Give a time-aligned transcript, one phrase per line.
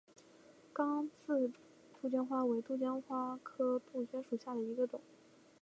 [0.73, 1.47] 刚刺
[2.01, 4.99] 杜鹃为杜鹃花科杜鹃属下的一个种。